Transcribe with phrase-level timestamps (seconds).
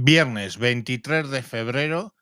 [0.00, 2.14] Viernes 23 de febrero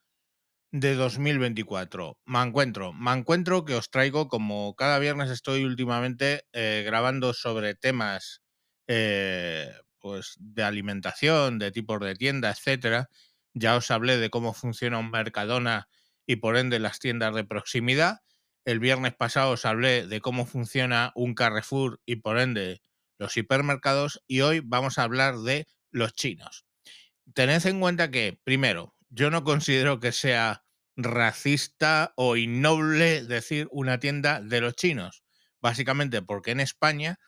[0.72, 2.18] de 2024.
[2.24, 7.74] Me encuentro, me encuentro que os traigo, como cada viernes estoy últimamente eh, grabando sobre
[7.74, 8.42] temas
[8.88, 9.70] eh,
[10.00, 13.10] pues de alimentación, de tipos de tienda, etcétera.
[13.54, 15.88] Ya os hablé de cómo funciona un Mercadona
[16.26, 18.20] y por ende las tiendas de proximidad.
[18.64, 22.82] El viernes pasado os hablé de cómo funciona un Carrefour y por ende
[23.18, 26.65] los hipermercados y hoy vamos a hablar de los chinos.
[27.34, 30.64] Tened en cuenta que, primero, yo no considero que sea
[30.96, 35.22] racista o innoble decir una tienda de los chinos,
[35.60, 37.18] básicamente porque en España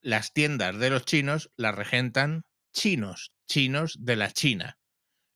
[0.00, 4.78] las tiendas de los chinos las regentan chinos, chinos de la China.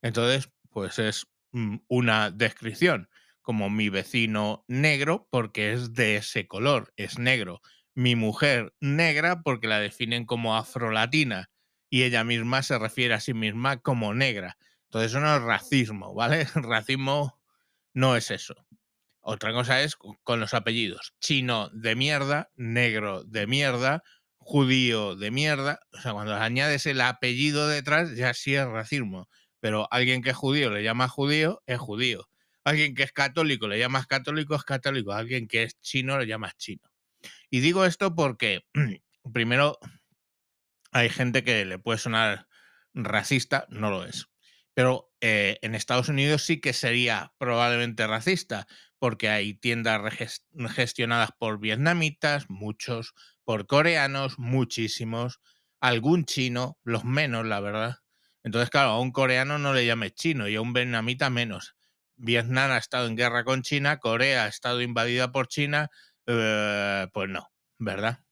[0.01, 3.09] Entonces, pues es mm, una descripción,
[3.41, 7.61] como mi vecino negro porque es de ese color, es negro.
[7.93, 11.49] Mi mujer negra porque la definen como afrolatina
[11.89, 14.57] y ella misma se refiere a sí misma como negra.
[14.85, 16.45] Entonces eso no es racismo, ¿vale?
[16.55, 17.39] Racismo
[17.93, 18.55] no es eso.
[19.21, 21.15] Otra cosa es con los apellidos.
[21.19, 24.03] Chino de mierda, negro de mierda,
[24.37, 25.79] judío de mierda.
[25.91, 29.27] O sea, cuando añades el apellido detrás ya sí es racismo.
[29.59, 32.29] Pero alguien que es judío le llama judío, es judío.
[32.63, 35.11] Alguien que es católico le llamas católico, es católico.
[35.13, 36.83] Alguien que es chino le llamas chino.
[37.49, 38.61] Y digo esto porque,
[39.33, 39.79] primero,
[40.95, 42.47] hay gente que le puede sonar
[42.93, 44.29] racista, no lo es.
[44.73, 48.65] Pero eh, en Estados Unidos sí que sería probablemente racista,
[48.97, 50.01] porque hay tiendas
[50.73, 55.41] gestionadas por vietnamitas, muchos, por coreanos, muchísimos,
[55.81, 57.97] algún chino, los menos, la verdad.
[58.43, 61.75] Entonces, claro, a un coreano no le llame chino y a un vietnamita menos.
[62.15, 65.89] Vietnam ha estado en guerra con China, Corea ha estado invadida por China,
[66.25, 68.24] eh, pues no, ¿verdad?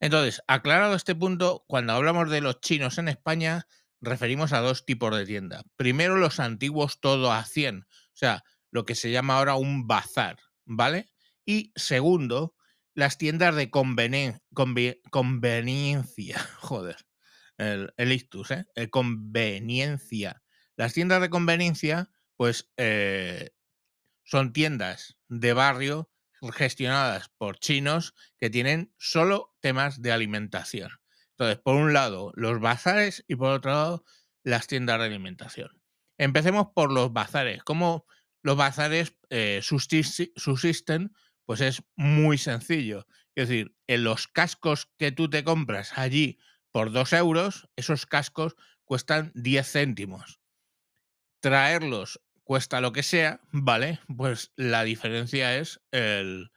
[0.00, 3.66] Entonces, aclarado este punto, cuando hablamos de los chinos en España,
[4.00, 5.62] referimos a dos tipos de tienda.
[5.76, 10.38] Primero, los antiguos todo a 100, o sea, lo que se llama ahora un bazar,
[10.64, 11.10] ¿vale?
[11.44, 12.54] Y segundo,
[12.94, 14.40] las tiendas de conveniencia,
[16.60, 16.96] joder,
[17.58, 18.64] el, el ictus, ¿eh?
[18.74, 20.42] El conveniencia.
[20.76, 23.50] Las tiendas de conveniencia, pues, eh,
[24.24, 26.10] son tiendas de barrio
[26.52, 30.90] gestionadas por chinos que tienen solo temas de alimentación.
[31.32, 34.04] Entonces, por un lado, los bazares y por otro lado,
[34.42, 35.80] las tiendas de alimentación.
[36.18, 37.62] Empecemos por los bazares.
[37.62, 38.06] ¿Cómo
[38.42, 41.12] los bazares eh, subsisten?
[41.46, 43.06] Pues es muy sencillo.
[43.34, 46.38] Es decir, en los cascos que tú te compras allí
[46.72, 50.40] por dos euros, esos cascos cuestan 10 céntimos.
[51.40, 54.00] Traerlos cuesta lo que sea, ¿vale?
[54.16, 56.50] Pues la diferencia es el,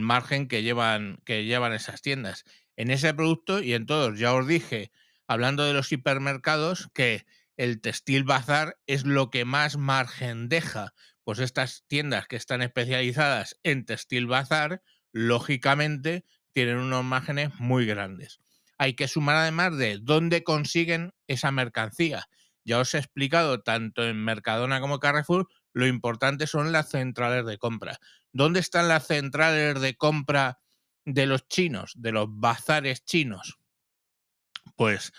[0.00, 2.42] margen que llevan, que llevan esas tiendas.
[2.74, 4.90] En ese producto y en todos, ya os dije,
[5.28, 7.26] hablando de los hipermercados, que
[7.56, 10.94] el textil bazar es lo que más margen deja.
[11.22, 14.82] Pues estas tiendas que están especializadas en textil bazar,
[15.12, 18.40] lógicamente, tienen unos márgenes muy grandes.
[18.78, 22.26] Hay que sumar además de dónde consiguen esa mercancía.
[22.66, 27.58] Ya os he explicado tanto en Mercadona como Carrefour, lo importante son las centrales de
[27.58, 28.00] compra.
[28.32, 30.58] ¿Dónde están las centrales de compra
[31.04, 33.60] de los chinos, de los bazares chinos?
[34.74, 35.12] Pues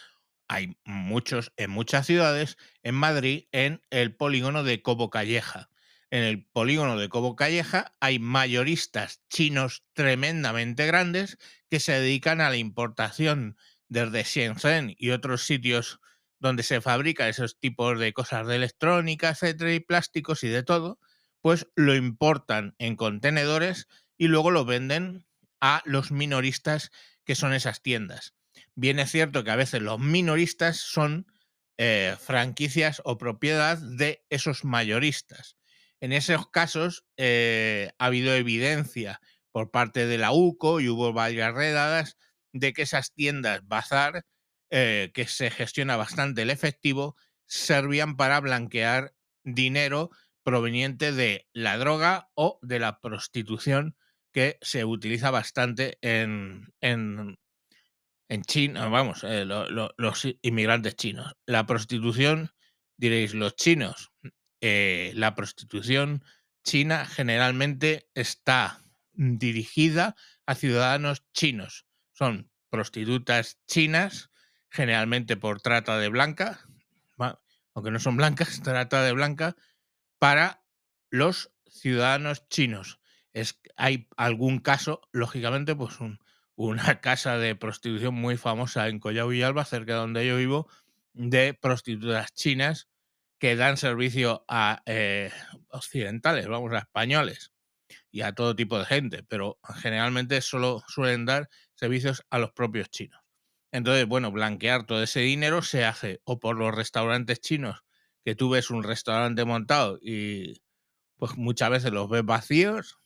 [0.50, 5.70] hay muchos en muchas ciudades, en Madrid, en el polígono de Cobo Calleja.
[6.12, 11.38] En el polígono de Cobo Calleja hay mayoristas chinos tremendamente grandes
[11.70, 13.58] que se dedican a la importación
[13.88, 16.02] desde Shenzhen y otros sitios
[16.40, 21.00] donde se fabrica esos tipos de cosas de electrónica, etcétera, y plásticos y de todo,
[21.42, 23.88] pues lo importan en contenedores
[24.18, 25.26] y luego lo venden
[25.62, 26.92] a los minoristas
[27.24, 28.34] que son esas tiendas.
[28.76, 31.28] Bien es cierto que a veces los minoristas son
[31.78, 35.58] eh, franquicias o propiedad de esos mayoristas.
[36.00, 39.22] En esos casos eh, ha habido evidencia
[39.52, 42.18] por parte de la UCO y hubo varias redadas
[42.54, 44.26] de que esas tiendas bazar
[44.70, 49.14] eh, que se gestiona bastante el efectivo, servían para blanquear
[49.44, 50.12] dinero
[50.44, 53.96] proveniente de la droga o de la prostitución
[54.32, 57.38] que se utiliza bastante en, en,
[58.44, 61.34] China, vamos, eh, los inmigrantes chinos.
[61.46, 62.52] La prostitución,
[62.98, 64.12] diréis, los chinos,
[64.62, 66.24] eh, la prostitución
[66.64, 68.82] china generalmente está
[69.14, 70.16] dirigida
[70.46, 71.86] a ciudadanos chinos.
[72.12, 74.30] Son prostitutas chinas
[74.70, 76.60] generalmente por trata de blanca,
[77.74, 79.56] aunque no son blancas, trata de blanca,
[80.18, 80.64] para
[81.12, 83.00] los ciudadanos chinos.
[83.34, 85.96] Es, hay algún caso, lógicamente, pues
[86.56, 90.68] una casa de prostitución muy famosa en Collao Villalba, cerca de donde yo vivo,
[91.14, 92.88] de prostitutas chinas
[93.38, 95.32] que dan servicio a eh,
[95.70, 97.52] occidentales, vamos, a españoles
[98.10, 102.90] y a todo tipo de gente, pero generalmente solo suelen dar servicios a los propios
[102.90, 103.27] chinos.
[103.72, 107.84] Entonces, bueno, blanquear todo ese dinero se hace o por los restaurantes chinos,
[108.24, 110.62] que tú ves un restaurante montado y
[111.18, 113.00] pues muchas veces los ves vacíos,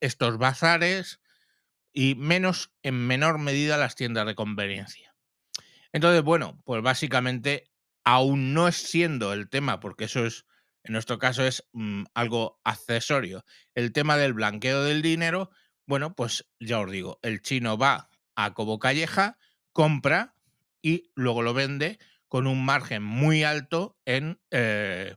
[0.00, 1.20] estos bazares
[1.92, 5.14] y menos, en menor medida, las tiendas de conveniencia.
[5.92, 7.70] Entonces, bueno, pues básicamente,
[8.04, 10.46] aún no es siendo el tema, porque eso es,
[10.84, 13.44] en nuestro caso es mm, algo accesorio,
[13.74, 15.50] el tema del blanqueo del dinero,
[15.86, 19.38] bueno, pues ya os digo, el chino va a Cobo Calleja,
[19.72, 20.34] compra
[20.80, 21.98] y luego lo vende
[22.28, 25.16] con un margen muy alto en, eh,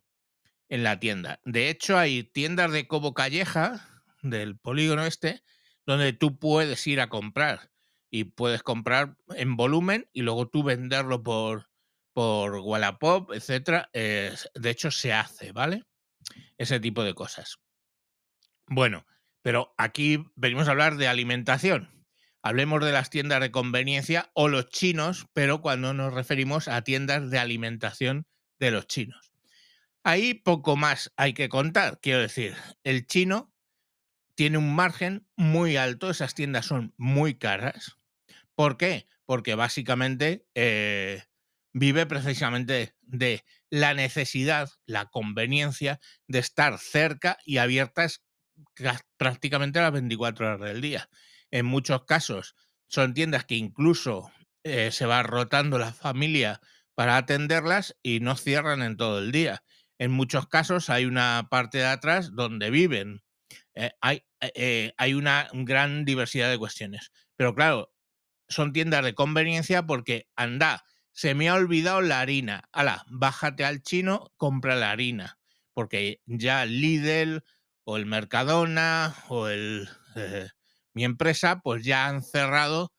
[0.70, 1.40] en la tienda.
[1.46, 5.42] De hecho, hay tiendas de Cobo Calleja, del polígono este,
[5.86, 7.72] donde tú puedes ir a comprar
[8.10, 11.70] y puedes comprar en volumen y luego tú venderlo por,
[12.14, 13.90] por Wallapop, etcétera.
[13.94, 15.84] de hecho, se hace, ¿vale?
[16.58, 17.58] Ese tipo de cosas.
[18.68, 19.06] Bueno,
[19.42, 21.95] pero aquí venimos a hablar de alimentación.
[22.46, 27.32] Hablemos de las tiendas de conveniencia o los chinos, pero cuando nos referimos a tiendas
[27.32, 28.28] de alimentación
[28.60, 29.32] de los chinos.
[30.04, 32.00] Ahí poco más hay que contar.
[32.04, 32.54] Quiero decir,
[32.84, 33.52] el chino
[34.36, 37.98] tiene un margen muy alto, esas tiendas son muy caras.
[38.54, 39.08] ¿Por qué?
[39.26, 41.24] Porque básicamente eh,
[41.74, 48.24] vive precisamente de la necesidad, la conveniencia de estar cerca y abiertas
[49.18, 51.10] prácticamente las 24 horas del día.
[51.52, 52.56] En muchos casos
[52.88, 54.32] son tiendas que incluso
[54.64, 56.62] eh, se va rotando la familia
[56.96, 59.64] para atenderlas y no cierran en todo el día.
[59.98, 63.24] En muchos casos hay una parte de atrás donde viven.
[63.76, 67.12] Eh, hay, eh, hay una gran diversidad de cuestiones.
[67.36, 67.94] Pero claro,
[68.48, 72.70] son tiendas de conveniencia porque anda, se me ha olvidado la harina.
[72.72, 75.38] Ala, bájate al chino, compra la harina.
[75.74, 77.44] Porque ya Lidl
[77.84, 79.90] o el Mercadona o el
[80.96, 82.92] mi empresa, pues ya han cerrado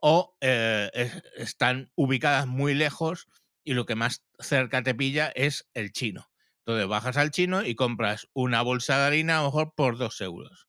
[0.00, 3.28] o están ubicadas muy lejos
[3.62, 6.32] y lo que más cerca te pilla es el chino.
[6.64, 10.20] Entonces bajas al chino y compras una bolsa de harina a lo mejor por dos
[10.20, 10.68] euros.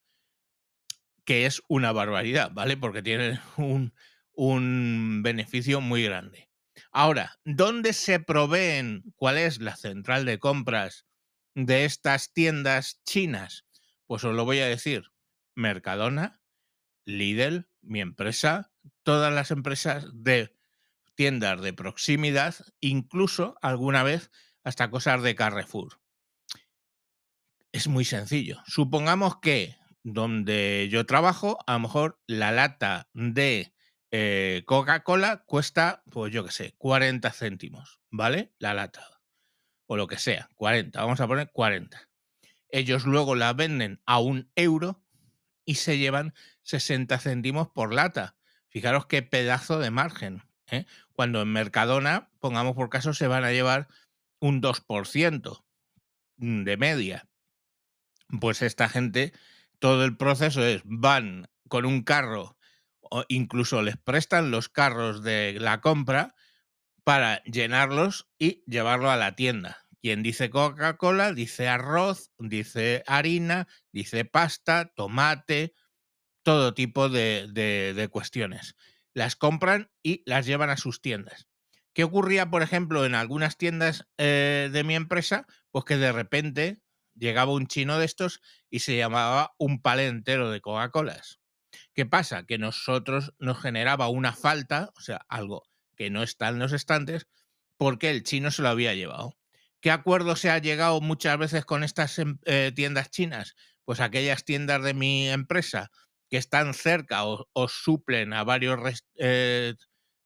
[1.26, 2.78] Que es una barbaridad, ¿vale?
[2.78, 3.94] Porque tiene un,
[4.34, 6.50] un beneficio muy grande.
[6.92, 9.04] Ahora, ¿dónde se proveen?
[9.16, 11.06] ¿Cuál es la central de compras
[11.56, 13.66] de estas tiendas chinas?
[14.08, 15.12] Pues os lo voy a decir.
[15.56, 16.42] Mercadona,
[17.06, 18.72] Lidl, mi empresa,
[19.04, 20.56] todas las empresas de
[21.16, 24.32] tiendas de proximidad, incluso alguna vez
[24.64, 26.00] hasta cosas de Carrefour.
[27.72, 28.62] Es muy sencillo.
[28.66, 33.74] Supongamos que donde yo trabajo, a lo mejor la lata de
[34.12, 38.54] eh, Coca-Cola cuesta, pues yo qué sé, 40 céntimos, ¿vale?
[38.60, 39.22] La lata.
[39.88, 41.02] O lo que sea, 40.
[41.02, 42.10] Vamos a poner 40.
[42.70, 45.04] Ellos luego la venden a un euro
[45.66, 48.36] y se llevan 60 céntimos por lata.
[48.70, 50.44] Fijaros qué pedazo de margen.
[50.68, 50.86] ¿eh?
[51.14, 53.88] Cuando en Mercadona, pongamos por caso, se van a llevar
[54.40, 55.64] un 2%
[56.38, 57.28] de media.
[58.40, 59.34] Pues esta gente,
[59.80, 62.58] todo el proceso es, van con un carro,
[63.02, 66.36] o incluso les prestan los carros de la compra
[67.04, 69.86] para llenarlos y llevarlo a la tienda.
[70.02, 75.74] Quien dice Coca-Cola, dice arroz, dice harina, dice pasta, tomate,
[76.44, 78.76] todo tipo de, de cuestiones.
[79.14, 81.48] Las compran y las llevan a sus tiendas.
[81.94, 85.46] ¿Qué ocurría, por ejemplo, en algunas tiendas eh, de mi empresa?
[85.70, 86.82] Pues que de repente
[87.16, 91.40] llegaba un chino de estos y se llamaba un palé entero de Coca-Colas.
[91.94, 92.46] ¿Qué pasa?
[92.46, 95.64] Que nosotros nos generaba una falta, o sea, algo
[95.96, 97.28] que no está en los estantes,
[97.78, 99.38] porque el chino se lo había llevado.
[99.80, 103.56] ¿Qué acuerdo se ha llegado muchas veces con estas em, eh, tiendas chinas?
[103.86, 105.92] Pues aquellas tiendas de mi empresa
[106.34, 109.76] que están cerca o, suplen a varios eh,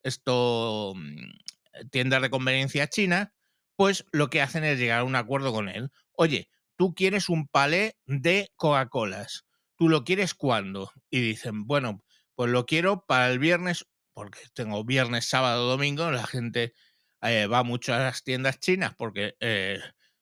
[0.04, 3.34] esto, mm, tiendas de conveniencia china,
[3.76, 5.92] pues lo que hacen es llegar a un acuerdo con él.
[6.14, 9.44] Oye, tú quieres un palé de Coca-Colas.
[9.76, 10.94] ¿Tú lo quieres cuándo?
[11.10, 12.02] Y dicen, bueno,
[12.36, 16.74] pues lo quiero para el viernes, porque tengo viernes, sábado, domingo, la gente
[17.22, 19.82] eh, va mucho a las tiendas chinas porque eh,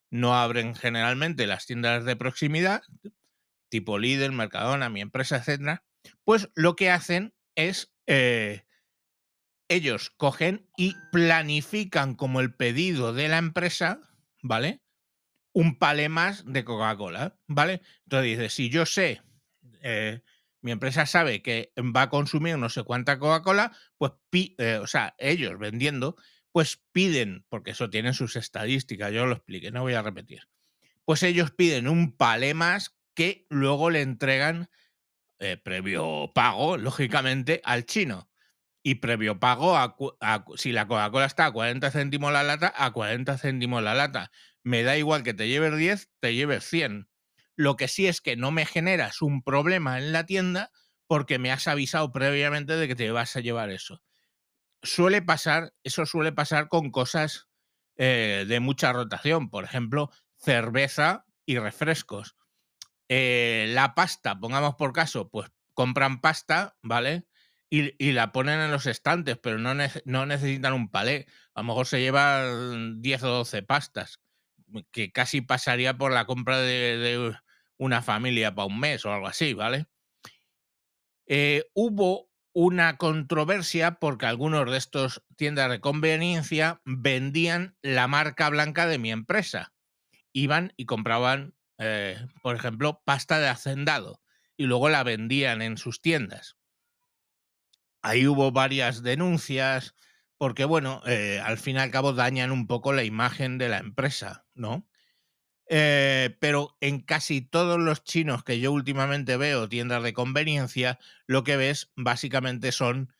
[0.09, 2.81] no abren generalmente las tiendas de proximidad,
[3.69, 5.83] tipo Lidl, Mercadona, mi empresa, etcétera.
[6.23, 8.65] Pues lo que hacen es eh,
[9.67, 14.01] ellos cogen y planifican como el pedido de la empresa,
[14.41, 14.81] ¿vale?
[15.53, 17.81] Un palé más de Coca-Cola, ¿vale?
[18.03, 19.21] Entonces dice, si yo sé,
[19.81, 20.21] eh,
[20.61, 25.15] mi empresa sabe que va a consumir no sé cuánta Coca-Cola, pues, eh, o sea,
[25.17, 26.15] ellos vendiendo,
[26.51, 30.47] pues piden, porque eso tienen sus estadísticas, yo lo expliqué, no voy a repetir.
[31.05, 34.69] Pues ellos piden un palé más que luego le entregan
[35.39, 38.29] eh, previo pago, lógicamente, al chino.
[38.83, 39.95] Y previo pago, a,
[40.55, 44.31] si la Coca-Cola está a 40 céntimos la lata, a 40 céntimos la lata.
[44.63, 47.09] Me da igual que te lleves 10, te lleves 100.
[47.55, 50.71] Lo que sí es que no me generas un problema en la tienda
[51.07, 54.03] porque me has avisado previamente de que te vas a llevar eso.
[54.83, 57.47] Suele pasar, eso suele pasar con cosas
[57.97, 62.35] eh, de mucha rotación, por ejemplo, cerveza y refrescos.
[63.09, 67.27] Eh, la pasta, pongamos por caso, pues compran pasta, ¿vale?
[67.69, 69.73] Y, la ponen en los estantes, pero no,
[70.05, 71.27] no, necesitan un palé.
[71.53, 74.21] A lo mejor se llevan 10 o 12 pastas,
[74.91, 77.35] que casi pasaría por la compra de,
[77.77, 79.87] una familia para un mes o algo así, ¿vale?
[81.27, 88.87] Eh, hubo una controversia porque algunos de estos tiendas de conveniencia vendían la marca blanca
[88.87, 89.73] de mi empresa.
[90.31, 94.21] Iban y compraban eh, por ejemplo, pasta de hacendado
[94.57, 96.57] y luego la vendían en sus tiendas.
[98.01, 99.95] Ahí hubo varias denuncias
[100.37, 103.77] porque, bueno, eh, al fin y al cabo dañan un poco la imagen de la
[103.77, 104.87] empresa, ¿no?
[105.67, 111.43] Eh, pero en casi todos los chinos que yo últimamente veo, tiendas de conveniencia, lo
[111.43, 113.11] que ves básicamente son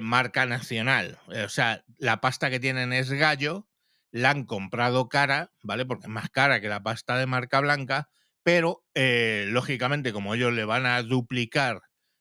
[0.00, 1.18] marca nacional.
[1.28, 3.68] o sea, la pasta que tienen es gallo
[4.14, 5.84] la han comprado cara, ¿vale?
[5.84, 8.08] Porque es más cara que la pasta de marca blanca,
[8.44, 11.80] pero eh, lógicamente como ellos le van a duplicar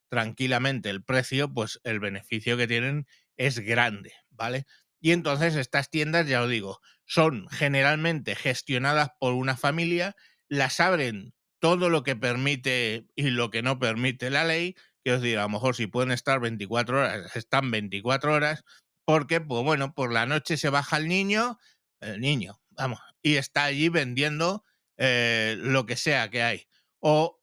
[0.09, 3.05] tranquilamente el precio, pues el beneficio que tienen
[3.37, 4.65] es grande, ¿vale?
[5.01, 10.15] Y entonces estas tiendas, ya lo digo, son generalmente gestionadas por una familia,
[10.49, 15.21] las abren todo lo que permite y lo que no permite la ley, que os
[15.21, 18.63] digo, a lo mejor si pueden estar 24 horas, están 24 horas,
[19.05, 21.59] porque, pues bueno, por la noche se baja el niño,
[22.03, 24.63] el niño, vamos, y está allí vendiendo
[24.97, 26.67] eh, lo que sea que hay.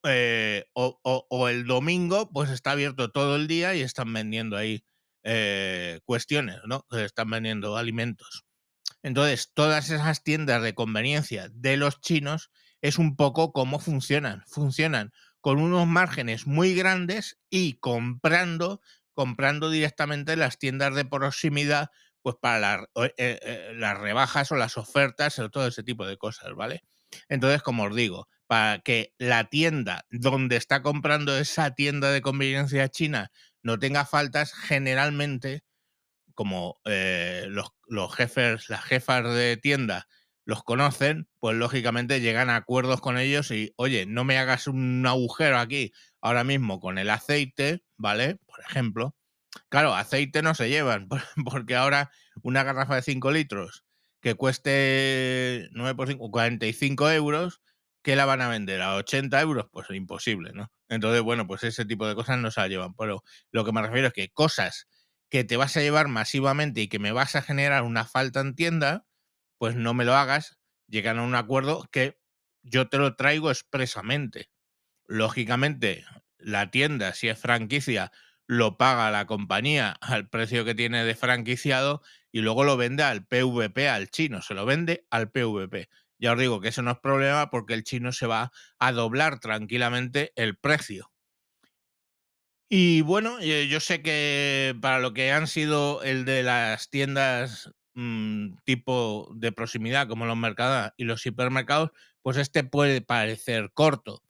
[0.04, 4.84] Eh, o, o, el domingo, pues está abierto todo el día y están vendiendo ahí
[5.22, 6.86] eh, cuestiones, ¿no?
[6.92, 8.46] Están vendiendo alimentos.
[9.02, 12.50] Entonces, todas esas tiendas de conveniencia de los chinos
[12.80, 14.44] es un poco cómo funcionan.
[14.46, 18.80] Funcionan con unos márgenes muy grandes y comprando,
[19.12, 21.90] comprando directamente las tiendas de proximidad
[22.22, 26.54] pues para eh, eh, las rebajas o las ofertas o todo ese tipo de cosas,
[26.54, 26.82] ¿vale?
[27.28, 32.88] Entonces, como os digo, para que la tienda donde está comprando esa tienda de conveniencia
[32.88, 33.30] china
[33.62, 35.62] no tenga faltas, generalmente,
[36.34, 40.06] como eh, los, los, jefes, las jefas de tienda
[40.44, 45.06] los conocen, pues lógicamente llegan a acuerdos con ellos y, oye, no me hagas un
[45.06, 48.36] agujero aquí ahora mismo con el aceite, ¿vale?
[48.46, 49.14] Por ejemplo,
[49.68, 51.08] Claro, aceite no se llevan,
[51.44, 52.10] porque ahora
[52.42, 53.84] una garrafa de 5 litros
[54.20, 57.60] que cueste 9 por 5, 45 euros,
[58.02, 58.82] ¿qué la van a vender?
[58.82, 59.66] ¿A 80 euros?
[59.72, 60.70] Pues imposible, ¿no?
[60.88, 62.94] Entonces, bueno, pues ese tipo de cosas no se la llevan.
[62.94, 64.86] Pero lo que me refiero es que cosas
[65.30, 68.54] que te vas a llevar masivamente y que me vas a generar una falta en
[68.54, 69.06] tienda,
[69.58, 72.18] pues no me lo hagas, llegan a un acuerdo que
[72.62, 74.50] yo te lo traigo expresamente.
[75.06, 76.04] Lógicamente,
[76.38, 78.12] la tienda, si es franquicia,
[78.50, 82.02] lo paga la compañía al precio que tiene de franquiciado
[82.32, 85.88] y luego lo vende al PVP, al chino, se lo vende al PVP.
[86.18, 89.38] Ya os digo que eso no es problema porque el chino se va a doblar
[89.38, 91.12] tranquilamente el precio.
[92.68, 97.70] Y bueno, eh, yo sé que para lo que han sido el de las tiendas
[97.94, 101.90] mm, tipo de proximidad como los mercados y los hipermercados,
[102.20, 104.24] pues este puede parecer corto.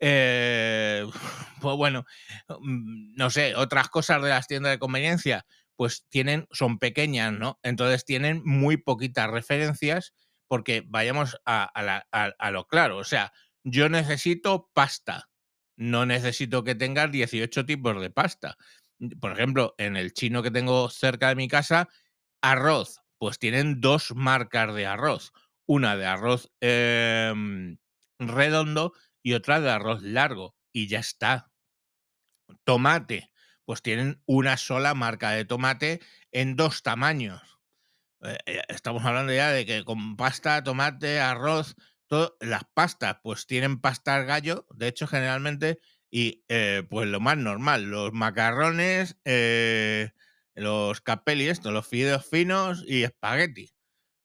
[0.00, 1.06] Eh,
[1.60, 2.04] pues bueno,
[2.48, 7.58] mm, no sé, otras cosas de las tiendas de conveniencia, pues tienen, son pequeñas, ¿no?
[7.62, 10.14] Entonces tienen muy poquitas referencias
[10.48, 11.70] porque vayamos a,
[12.50, 15.28] lo claro, o sea, yo necesito pasta,
[15.76, 18.56] no necesito que tengas 18 tipos de pasta.
[19.20, 21.88] Por ejemplo, en el chino que tengo cerca de mi casa,
[22.42, 25.32] arroz, pues tienen dos marcas de arroz.
[25.66, 27.78] Una de arroz em,
[28.18, 28.92] redondo
[29.22, 31.50] y otra de arroz largo y ya está.
[32.64, 33.30] Tomate,
[33.64, 36.00] pues tienen una sola marca de tomate
[36.32, 37.60] en dos tamaños.
[38.22, 43.46] Eh, eh, estamos hablando ya de que con pasta, tomate, arroz, todo, las pastas, pues
[43.46, 45.78] tienen pasta gallo, de hecho generalmente,
[46.10, 49.16] y eh, pues lo más normal, los macarrones,
[50.54, 53.70] los capelli, esto, los fideos finos y espagueti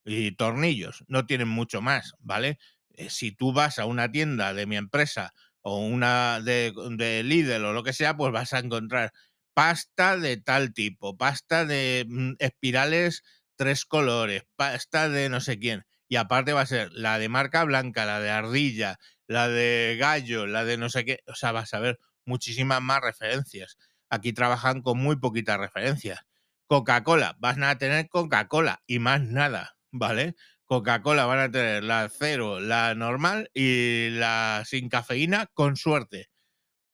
[0.06, 2.60] y tornillos, no tienen mucho más, ¿vale?
[2.98, 7.66] Eh, si tú vas a una tienda de mi empresa o una de, de Lidl
[7.66, 9.12] o lo que sea, pues vas a encontrar
[9.54, 13.24] pasta de tal tipo, pasta de mm, espirales
[13.56, 15.86] tres colores, pasta de no sé quién.
[16.08, 20.46] Y aparte va a ser la de marca blanca, la de ardilla, la de gallo,
[20.46, 21.20] la de no sé qué.
[21.28, 23.78] O sea, vas a ver muchísimas más referencias.
[24.10, 26.20] Aquí trabajan con muy poquitas referencias.
[26.68, 30.36] Coca-Cola, van a tener Coca-Cola y más nada, ¿vale?
[30.66, 36.30] Coca-Cola van a tener la cero, la normal y la sin cafeína con suerte,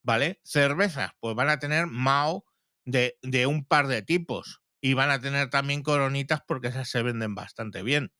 [0.03, 0.39] ¿vale?
[0.43, 2.45] Cervezas, pues van a tener Mao
[2.85, 7.03] de, de un par de tipos y van a tener también coronitas porque esas se
[7.03, 8.11] venden bastante bien.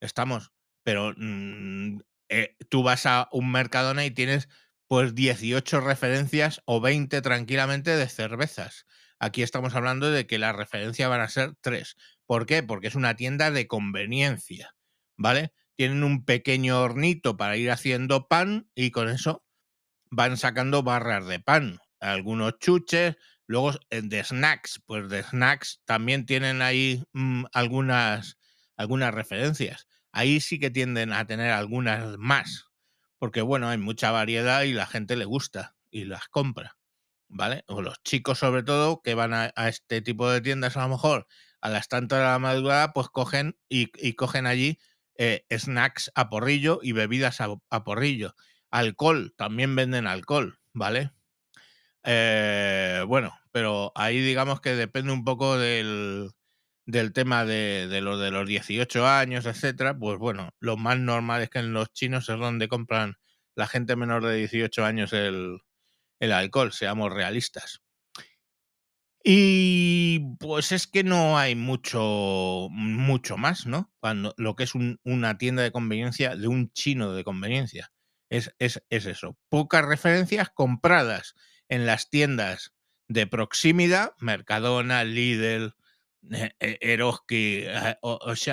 [0.00, 0.52] Estamos,
[0.84, 4.48] pero mm, eh, tú vas a un Mercadona y tienes
[4.86, 8.86] pues 18 referencias o 20 tranquilamente de cervezas.
[9.18, 11.96] Aquí estamos hablando de que la referencia van a ser tres.
[12.26, 12.62] ¿Por qué?
[12.62, 14.74] Porque es una tienda de conveniencia,
[15.18, 15.52] ¿vale?
[15.76, 19.44] Tienen un pequeño hornito para ir haciendo pan y con eso
[20.10, 26.24] van sacando barras de pan, algunos chuches, luego eh, de snacks, pues de snacks también
[26.24, 28.38] tienen ahí mm, algunas,
[28.76, 29.86] algunas referencias.
[30.12, 32.64] Ahí sí que tienden a tener algunas más,
[33.18, 36.78] porque bueno, hay mucha variedad y la gente le gusta y las compra.
[37.28, 37.64] ¿vale?
[37.68, 41.26] O los chicos sobre todo que van a, este tipo de tiendas a lo mejor
[41.60, 44.78] a las tantas de la madrugada, pues cogen y, cogen allí
[45.18, 48.34] eh, snacks a porrillo y bebidas a, porrillo.
[48.70, 51.10] Alcohol, también venden alcohol, ¿vale?
[52.04, 56.30] Eh, bueno, pero ahí digamos que depende un poco del,
[56.86, 59.98] del tema de, de, lo de los 18 años, etcétera.
[59.98, 63.16] Pues bueno, lo más normal es que en los chinos es donde compran
[63.56, 65.58] la gente menor de 18 años el,
[66.20, 67.82] el alcohol, seamos realistas.
[69.24, 73.92] Y pues es que no hay mucho, mucho más, ¿no?
[74.00, 77.92] Cuando lo que es una tienda de conveniencia de un chino de conveniencia.
[78.30, 79.38] Es, es, eso.
[79.48, 81.34] Pocas referencias compradas
[81.68, 82.74] en las tiendas
[83.08, 85.74] de proximidad, Mercadona, Lidl,
[86.30, 87.96] eh, eh, Eroski, eh,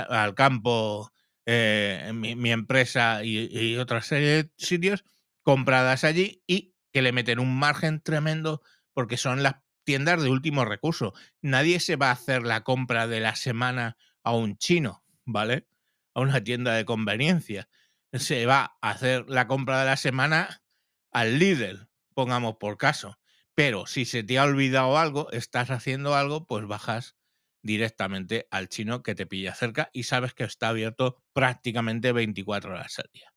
[0.10, 1.12] Al Campo,
[1.46, 5.04] mi, empresa y, y otra serie de sitios
[5.44, 8.62] compradas allí y que le meten un margen tremendo
[8.94, 11.14] porque son las tiendas de último recurso.
[11.42, 15.68] Nadie se va a hacer la compra de la semana a un chino, ¿vale?
[16.14, 17.70] A una tienda de conveniencia.
[18.12, 20.64] Se va a hacer la compra de la semana
[21.12, 23.20] al líder, pongamos por caso.
[23.54, 27.16] Pero si se te ha olvidado algo, estás haciendo algo, pues bajas
[27.62, 33.00] directamente al chino que te pilla cerca y sabes que está abierto prácticamente 24 horas
[33.00, 33.34] al día.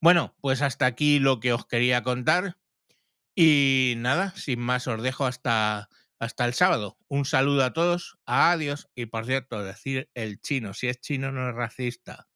[0.00, 2.56] Bueno, pues hasta aquí lo que os quería contar.
[3.40, 6.98] Y nada, sin más os dejo hasta, hasta el sábado.
[7.06, 11.48] Un saludo a todos, adiós y por cierto, decir el chino, si es chino no
[11.48, 12.26] es racista.